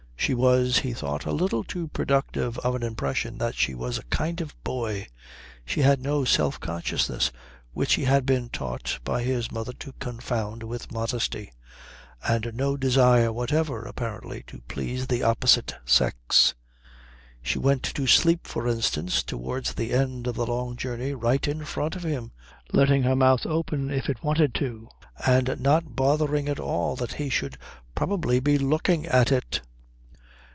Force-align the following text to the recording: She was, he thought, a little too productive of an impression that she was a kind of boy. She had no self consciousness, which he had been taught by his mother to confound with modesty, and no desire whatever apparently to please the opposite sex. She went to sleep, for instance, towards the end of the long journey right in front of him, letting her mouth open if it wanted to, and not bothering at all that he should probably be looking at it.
She 0.31 0.35
was, 0.35 0.77
he 0.77 0.93
thought, 0.93 1.25
a 1.25 1.31
little 1.31 1.63
too 1.63 1.87
productive 1.87 2.59
of 2.59 2.75
an 2.75 2.83
impression 2.83 3.39
that 3.39 3.55
she 3.55 3.73
was 3.73 3.97
a 3.97 4.03
kind 4.03 4.39
of 4.39 4.55
boy. 4.63 5.07
She 5.65 5.81
had 5.81 5.99
no 5.99 6.25
self 6.25 6.59
consciousness, 6.59 7.31
which 7.73 7.95
he 7.95 8.03
had 8.03 8.23
been 8.23 8.47
taught 8.49 8.99
by 9.03 9.23
his 9.23 9.51
mother 9.51 9.73
to 9.79 9.93
confound 9.93 10.61
with 10.61 10.91
modesty, 10.91 11.51
and 12.23 12.51
no 12.53 12.77
desire 12.77 13.33
whatever 13.33 13.81
apparently 13.81 14.43
to 14.45 14.61
please 14.67 15.07
the 15.07 15.23
opposite 15.23 15.73
sex. 15.85 16.53
She 17.41 17.57
went 17.57 17.81
to 17.81 18.05
sleep, 18.05 18.45
for 18.45 18.67
instance, 18.67 19.23
towards 19.23 19.73
the 19.73 19.91
end 19.91 20.27
of 20.27 20.35
the 20.35 20.45
long 20.45 20.75
journey 20.75 21.15
right 21.15 21.45
in 21.47 21.65
front 21.65 21.95
of 21.95 22.03
him, 22.03 22.31
letting 22.71 23.01
her 23.03 23.15
mouth 23.15 23.47
open 23.47 23.89
if 23.89 24.07
it 24.07 24.23
wanted 24.23 24.53
to, 24.53 24.87
and 25.25 25.59
not 25.59 25.95
bothering 25.95 26.47
at 26.47 26.59
all 26.59 26.95
that 26.95 27.13
he 27.15 27.27
should 27.31 27.57
probably 27.95 28.39
be 28.39 28.59
looking 28.59 29.07
at 29.07 29.31
it. 29.31 29.61